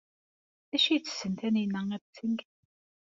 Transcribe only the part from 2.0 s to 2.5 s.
t-teg?